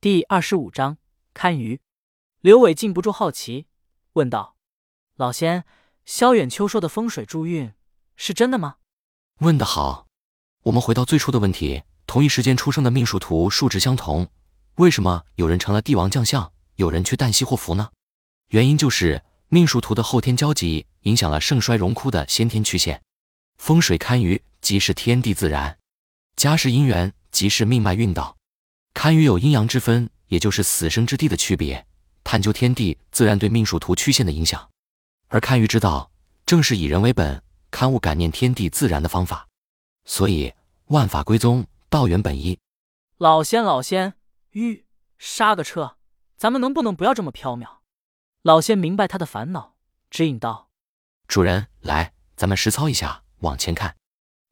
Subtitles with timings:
[0.00, 0.98] 第二十五章
[1.34, 1.80] 堪舆。
[2.40, 3.66] 刘伟禁不住好奇，
[4.12, 4.54] 问道
[5.18, 5.64] ：“老仙，
[6.04, 7.72] 萧远秋说的风水助运
[8.14, 8.76] 是真的吗？”
[9.42, 10.06] 问得好。
[10.62, 14.28] 我们回到最初的问题：同一时间出生的命数图数值相同，
[14.76, 17.90] 为什么有人成了帝王将相，有人却旦夕祸福呢？
[18.50, 23.02] 原因就是命数图的后天交集影响了盛衰荣枯的先天曲线。
[23.56, 25.76] 风水堪舆即是天地自然，
[26.36, 28.37] 家世姻缘即是命脉运道。
[29.00, 31.86] 堪舆有阴阳之分，也就是死生之地的区别，
[32.24, 34.68] 探究天地自然对命数图曲线的影响。
[35.28, 36.10] 而堪舆之道，
[36.44, 37.40] 正是以人为本，
[37.70, 39.46] 勘物感念天地自然的方法。
[40.04, 40.52] 所以
[40.86, 42.58] 万法归宗，道源本一。
[43.18, 44.14] 老仙，老仙，
[44.50, 44.84] 吁，
[45.16, 45.94] 刹个车，
[46.36, 47.68] 咱们能不能不要这么飘渺？
[48.42, 49.76] 老仙明白他的烦恼，
[50.10, 50.70] 指引道
[51.28, 53.94] ：“主人，来，咱们实操一下。”往前看，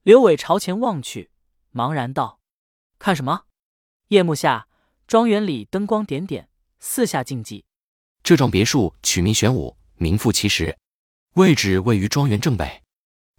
[0.05, 1.33] 刘伟朝前望去，
[1.75, 2.39] 茫然道
[3.01, 3.43] ：“看什么？”
[4.09, 4.69] 夜幕下，
[5.09, 7.65] 庄园里灯光点点，四下静寂。
[8.23, 10.79] 这幢别墅取名玄武，名副其实，
[11.35, 12.85] 位置位于庄园正北。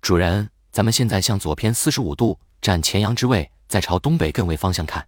[0.02, 5.08] 主人，咱们现在向左偏四十五度，占前阳之位，再朝东北艮位方向看。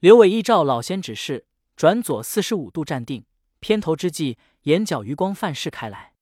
[0.00, 1.46] 刘伟依照老仙指示，
[1.76, 3.24] 转左四十五度站定，
[3.58, 6.12] 偏头之际，眼角余光泛视开来。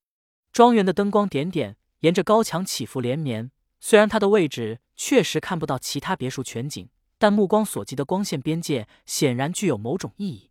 [0.53, 1.77] 庄园的灯光点点。
[2.03, 10.51] 沿着高墙起伏连绵，虽然它的位置确实看不到其他别墅全景，但目光所及的光线边界显然具有某种意义。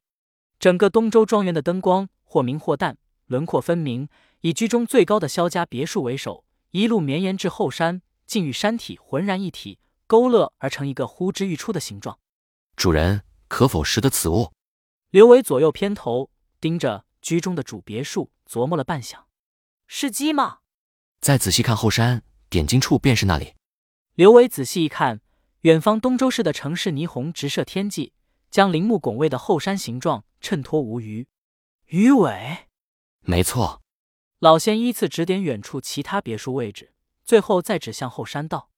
[0.60, 4.10] 整个东周庄园的灯光或明或淡，轮廓分明，
[4.42, 12.20] 以居中最高的萧家别墅为首，一路绵延至后山，竟与山体浑然一体，勾勒而成一个呼之欲出的形状。
[12.76, 14.52] 主人可否识得此物？
[15.10, 16.30] 刘伟左右偏头
[16.60, 19.20] 盯着居中的主别墅，琢磨了半晌，
[19.88, 20.60] 是鸡吗？
[21.22, 23.54] 再仔细看后山，点睛处便是那里。
[24.16, 25.22] 刘伟仔细一看，
[25.62, 28.14] 远方东周市的城市霓虹直射天际，
[28.52, 31.28] 将陵墓拱卫的后山形状衬托无余。
[31.88, 32.68] 鱼尾，
[33.22, 33.82] 没错。
[34.38, 36.94] 老仙依次指点远处其他别墅位置，
[37.26, 38.70] 最后再指向后山道：“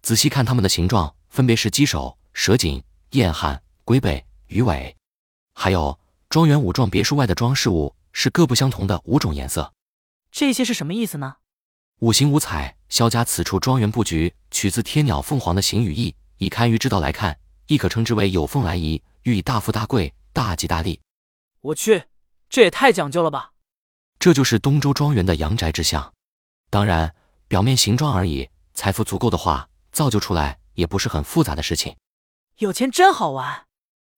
[0.00, 4.96] 仔细看它们的形状，分别是鸡首、蛇颈、燕汉、龟背、鱼尾，
[5.52, 6.00] 还有
[6.30, 9.74] 庄园五幢别墅外的装饰物是各不相同的五种颜色。
[10.30, 11.36] 这些是什么意思呢？”
[12.00, 17.38] 五行五彩，萧家此处庄园布局取自天鸟凤凰的形与意，以堪舆之道来看，
[17.68, 21.00] 亦可称之为有凤来仪，寓意大富大贵、大吉大利。
[21.60, 22.02] 我去，
[22.50, 23.52] 这也太讲究了吧！
[24.18, 26.12] 这就是东周庄园的阳宅之象。
[26.68, 27.14] 当然，
[27.46, 31.94] 表面形状而已，财富足够的话，造就出来也不是很复杂的事情。
[32.58, 33.66] 有钱真好玩。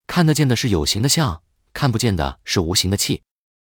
[0.07, 1.43] 看得见的是有形的象，
[1.75, 3.23] 看不见的是无形的气，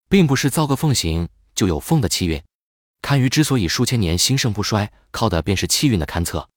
[0.08, 2.42] 并不是造个凤形就有凤的气运。
[3.02, 6.50] 堪舆之所以数千年兴盛不衰，靠的便是气运的勘测。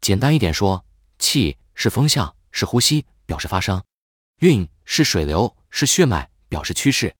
[0.00, 0.84] 简单一点说，
[1.20, 3.78] 气是风向，是呼吸，表示发生；
[4.38, 7.14] 运是水流，是血脉，表示趋势。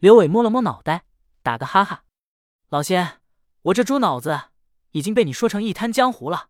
[0.00, 1.04] 刘伟摸了摸脑袋，
[1.42, 2.04] 打个哈哈
[2.68, 3.20] ：“老仙，
[3.62, 4.38] 我这猪脑子
[4.90, 6.48] 已经被你说成一滩浆糊了。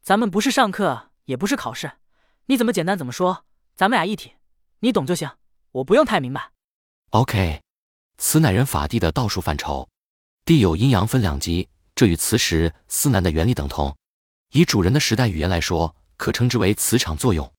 [0.00, 1.92] 咱们不是上课，也不是考试，
[2.46, 3.44] 你怎么简单怎么说，
[3.74, 4.32] 咱们俩一体，
[4.78, 5.30] 你懂就行，
[5.72, 6.52] 我不用太明白。
[7.10, 7.60] ”OK，
[8.16, 9.88] 此乃人法地的道术范畴。
[10.44, 13.94] 地有阴阳分两极，这与磁石、司南的原理等同。
[14.52, 17.50] 以主人的时代语言来说，可称之为磁场作用。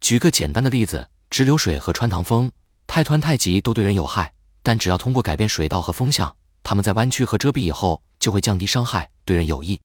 [0.00, 2.50] 举个简单的例子，直流水和穿堂风，
[2.86, 9.78] 太湍太急都对人有害，但只要通过改变水道和风向，它们在弯曲和遮蔽以后，就会降低伤害，对人有益。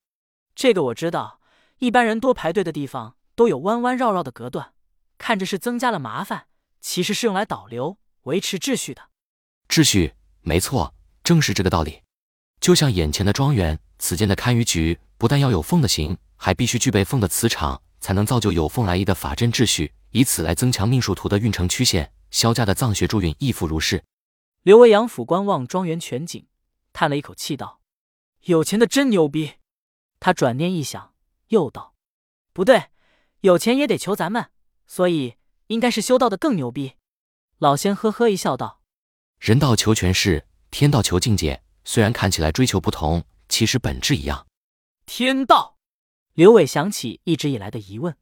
[0.56, 1.40] 这个我知道，
[1.80, 4.74] 一般人多排队的地方都有弯弯绕绕的隔断，
[5.18, 6.46] 看着是增加了麻烦，
[6.80, 9.02] 其实是用来导流、维持秩序的。
[9.68, 10.94] 秩序，没错，
[11.24, 12.02] 正是这个道理。
[12.60, 22.12] 就像眼前的庄园，此间的堪舆局，不但要有凤的形，还必须具备凤的磁场，才能造就有凤来仪的法阵秩序，以此来增强命数图的运程曲线。
[22.32, 24.04] 萧家的藏学助运亦复如是。
[24.64, 26.48] 刘维阳俯观望庄园全景，
[26.92, 27.80] 叹了一口气道
[28.44, 29.54] ：“有钱的真牛逼。”
[30.20, 31.14] 他转念一想，
[31.48, 31.94] 又道
[32.54, 32.86] ：“不对，
[33.42, 34.48] 有钱也得求咱们，
[34.88, 35.36] 所以
[35.68, 36.94] 应该是修道的更牛逼。”
[37.60, 38.82] 老仙呵呵一笑道
[39.40, 44.46] ：“人道求权势，天道求境界。”虽然看起来追求不同，其实本质一样。
[45.08, 45.71] 天道，
[46.34, 48.16] 刘伟想起一直以来的疑问：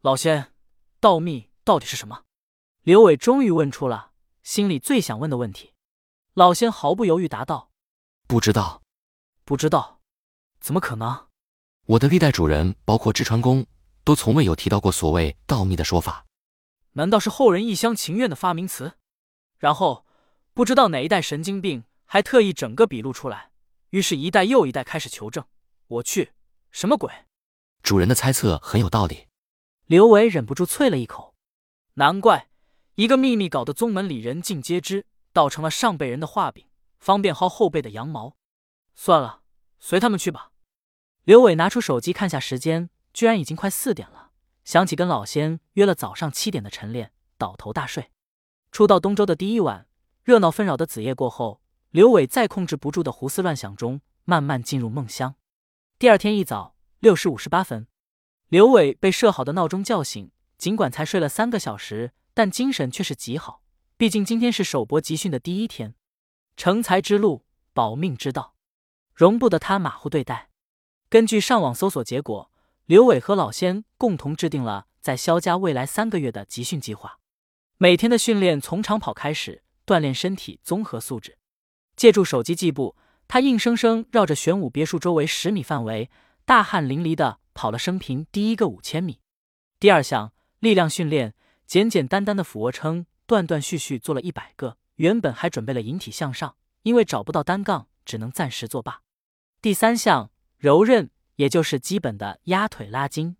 [0.00, 0.52] 老仙，
[0.98, 2.24] 道秘到底是什么？
[2.82, 4.10] 刘伟终于问出了
[4.42, 5.72] 心里最想问的问题。
[6.34, 7.70] 老仙毫不犹豫答道
[8.26, 8.82] ：“不知道，
[9.44, 10.00] 不知道，
[10.58, 11.28] 怎么可能？
[11.86, 13.64] 我的历代主人，包括至川公，
[14.02, 16.26] 都从未有提到过所谓道秘的说法。
[16.92, 18.94] 难道是后人一厢情愿的发明词？
[19.58, 20.04] 然后
[20.52, 23.50] 不知道哪一代神经病？”还特意整个笔录出来，
[23.90, 25.44] 于是，一代又一代开始求证。
[25.88, 26.32] 我去，
[26.70, 27.12] 什么鬼？
[27.86, 29.28] 主人的猜测很有道理。
[29.84, 31.36] 刘伟忍不住啐了一口。
[31.94, 32.48] 难怪，
[32.96, 36.66] 一个秘密搞得宗门里人尽皆知，倒成了上辈人的画饼，
[36.98, 38.36] 方便薅后辈的羊毛。
[38.96, 39.42] 算了，
[39.78, 40.50] 随他们去吧。
[41.22, 44.32] 刘伟拿出手机看下时间，居然已经快四点了。
[44.64, 48.10] 想起跟老仙约了早上七点的晨练，倒头大睡。
[48.72, 49.86] 初到东周的第一晚，
[50.24, 51.60] 热闹纷扰的子夜过后，
[51.90, 55.36] 刘伟在控制不住的胡思乱想中，慢慢进入梦乡。
[56.00, 57.86] 第二天一早六时五十八分，
[58.48, 62.12] 刘伟被设好的闹钟叫醒，尽管才睡了三个小时。
[62.32, 63.62] 但精神却是极好，
[63.96, 65.94] 毕竟今天是首博集训的第一天，
[66.54, 68.54] 成才之路，保命之道，
[69.14, 70.50] 容不得他马虎对待。
[71.08, 72.50] 根据上网搜索结果，
[72.84, 77.18] 刘伟和老仙共同制定了在萧家未来三个月的集训计划。
[77.78, 81.38] 每天的训练从长跑开始，锻炼身体综合素质。
[81.96, 82.96] 借助手机计步，
[83.26, 86.10] 他硬生生绕着玄武别墅周围十米范围，
[86.46, 89.18] 大汗淋漓的跑了生平第一个五千米。
[89.80, 91.34] 第二项力量训练。
[91.66, 94.78] 简简单单的俯卧撑，断断续续做了一百个。
[94.94, 99.02] 原本还准备了引体向上，因为找不到单杠，只能暂时作罢。
[99.60, 103.36] 第三项柔韧，也就是基本的压腿拉筋。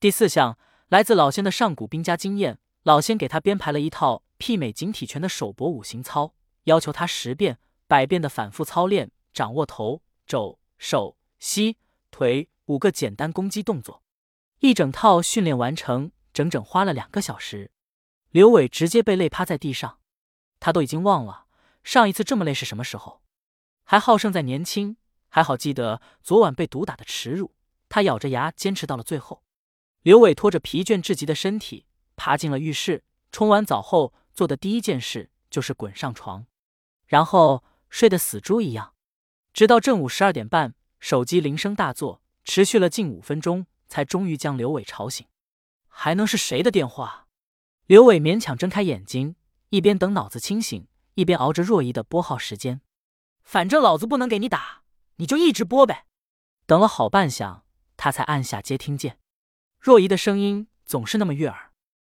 [0.00, 0.56] 第四项
[0.88, 6.32] 来自老仙的上古兵家经验，老仙给他编排了一套媲美井体拳的手搏五行操，
[6.64, 11.76] 要求他十遍、百遍的反复操练，掌握头、肘、手、膝、
[12.10, 14.02] 腿五个简单攻击动作。
[14.60, 16.12] 一整套训练完成。
[16.34, 17.72] 整整花了两个小时，
[18.30, 19.98] 刘伟直接被累趴在地上，
[20.60, 21.46] 他都已经忘了
[21.82, 23.22] 上一次这么累是什么时候，
[23.82, 27.56] 还好胜在年轻，还好记得昨晚被毒打的耻辱，
[27.88, 29.42] 他咬着牙坚持到了最后。
[30.02, 33.02] 刘伟拖着疲倦至极的身体爬进了浴室，
[33.32, 36.46] 冲完澡后做的第一件事就是滚上床，
[37.06, 38.94] 然后睡得死猪一样，
[39.52, 45.26] 直到正午十二点半，手机铃声大作，持续了近五分钟，才终于将刘伟吵醒。
[45.86, 47.26] 还能是谁的电话？
[47.86, 49.36] 刘伟勉强睁开眼睛，
[49.70, 52.80] 一边等脑子清醒，一边熬着若依的拨号时间。
[53.42, 54.82] 反正老子不能给你打，
[55.16, 56.04] 你就一直拨呗。
[56.66, 57.62] 等了好半晌，
[57.96, 59.18] 他才按下接听键。
[59.80, 61.72] 若依的声音总是那么悦耳。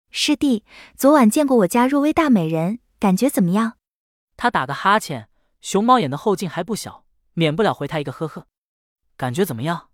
[0.10, 0.66] 师弟，
[0.96, 3.78] 昨晚见过我家若薇大美人，感觉怎么样？
[4.36, 5.30] 他打个哈欠，
[5.62, 8.48] 熊猫眼的后劲还不小，免不了回他一个呵呵。
[9.20, 9.90] 感觉怎么样？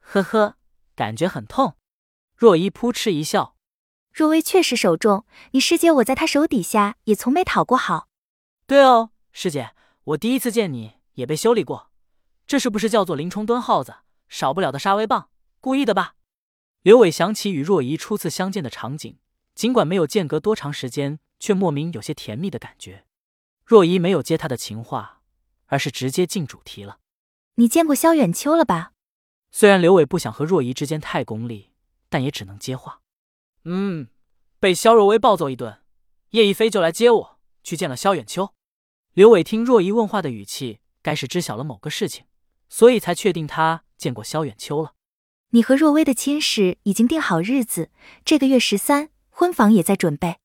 [0.00, 0.56] 呵呵，
[0.96, 1.76] 感觉很痛。
[2.34, 3.54] 若依扑哧一笑，
[4.12, 8.08] 若薇确实手重，你师姐我在她手底下也从没讨过好。
[8.66, 11.92] 对哦，师姐，我第一次见你也被修理过，
[12.48, 13.98] 这是不是叫做林冲蹲耗子？
[14.28, 16.16] 少不了的杀威棒，故意的吧？
[16.82, 19.20] 刘伟想起与若依初次相见的场景，
[19.54, 23.04] 尽管没有间隔多长时间，却莫名有些甜蜜的感觉。
[23.64, 25.22] 若依没有接他的情话，
[25.66, 26.98] 而是直接进主题了。
[27.58, 28.92] 你见过萧远秋了吧？
[29.52, 31.68] 虽然刘伟不想和若仪之间太功利。
[32.10, 33.02] 但也只能接话。
[33.64, 34.08] 嗯，
[34.58, 35.82] 被萧若薇暴揍一顿，
[36.30, 38.54] 叶一飞就来接我去见了萧远秋。
[39.12, 42.24] 刘伟听若仪问话的语气，该是知晓了某个事情，
[42.70, 44.94] 所以才确定他见过萧远秋了。
[45.50, 47.90] 你和若薇的亲事已经定好日子，
[48.24, 50.38] 这个月十三，婚房也在准备。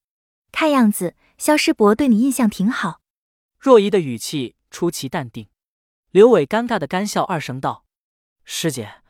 [0.52, 3.00] 看样子萧师伯对你印象挺好。
[3.58, 5.48] 若仪的语气出奇淡定。
[6.14, 7.86] 刘伟尴尬的干笑二声道
[8.46, 9.02] ：“师姐，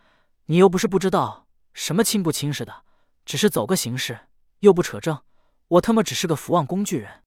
[0.45, 2.85] 你又不是不知道。”什么亲不亲似的，
[3.25, 4.29] 只是走个形式，
[4.59, 5.21] 又不扯证。
[5.67, 7.23] 我他妈只是个福旺工具人。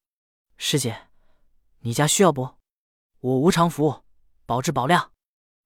[0.57, 1.09] 师姐，
[1.81, 2.55] 你家需要不？
[3.21, 3.97] 我无偿服务，
[4.47, 5.13] 保质保量。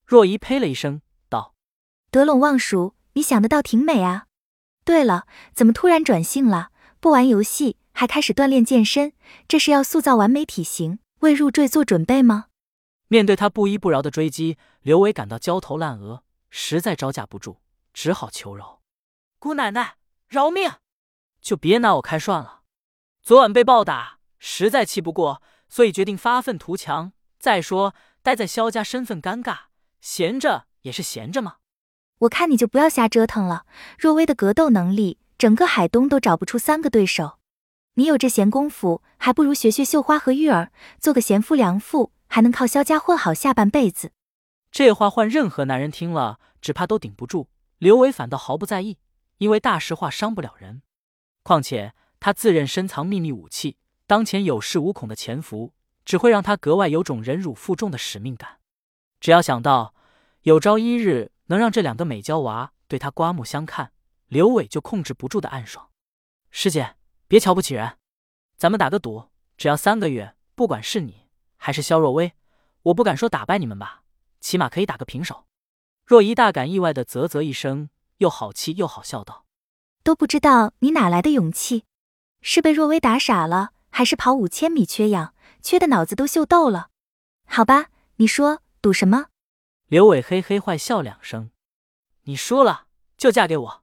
[0.05, 1.55] 若依呸了一声，道
[2.11, 4.27] ：“得陇望蜀，你想的倒挺美啊。
[4.83, 6.73] 对了，怎么突然转性了？
[6.99, 9.13] 不玩游戏，还开始锻炼健身，
[9.47, 12.47] 这是要塑造完美体型，为入赘做准备吗？”
[13.13, 17.61] 面对他不依不饶的追击，刘伟感到焦头烂额，实在招架不住。
[17.93, 18.83] 只好求饶，
[19.41, 19.97] 姑奶奶
[20.29, 20.75] 饶命，
[21.41, 22.61] 就别拿我开涮了。
[23.21, 27.11] 昨晚被暴打，实在气不过，所以决定发愤图强。
[27.41, 29.63] 再说，待在萧家身份尴尬，
[30.01, 31.57] 闲着也是闲着嘛。
[32.19, 33.67] 我看你就不要瞎折腾了。
[33.99, 37.41] 若薇的格斗能力，整个海东都找不出三个对手。
[37.95, 44.13] 你有这闲工夫，还不如学学绣花和玉儿，做个贤夫良妇，还能靠萧家混好下半辈子。
[44.71, 47.51] 这话换任何男人听了，只怕都顶不住。
[47.79, 48.99] 刘伟反倒毫不在意，
[49.39, 50.83] 因为大实话伤不了人。
[51.43, 58.59] 况且他自认深藏秘密武器，当前有恃无恐的潜伏，只会让他格外有种忍辱负重的使命感。
[59.19, 59.95] 只要想到
[60.43, 63.93] 有朝一日能让这两个美娇娃对他刮目相看，
[64.29, 65.91] 刘伟就控制不住的暗爽。
[66.53, 66.95] 师姐，
[67.27, 67.97] 别瞧不起人，
[68.57, 71.20] 咱们打个赌，只要三个月，不管是你
[71.63, 72.33] 还是肖若薇，
[72.85, 74.03] 我不敢说打败你们吧，
[74.41, 75.45] 起码可以打个平手。
[76.07, 79.45] 若一大感意外的啧啧一声，又好气又好笑道
[80.03, 81.85] ：“都不知道你哪来的勇气，
[82.41, 86.89] 是被若薇打傻了，还是跑五千米缺氧缺的脑子都秀逗了？
[87.45, 89.27] 好吧，你说赌什么？”
[89.87, 91.51] 刘伟嘿嘿坏笑两声
[92.25, 92.87] ：“你输了
[93.19, 93.83] 就嫁给我。”